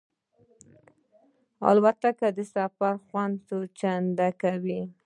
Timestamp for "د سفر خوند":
2.37-3.35